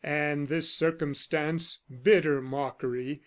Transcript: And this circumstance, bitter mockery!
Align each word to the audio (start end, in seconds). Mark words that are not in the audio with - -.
And 0.03 0.47
this 0.47 0.67
circumstance, 0.73 1.77
bitter 2.01 2.41
mockery! 2.41 3.19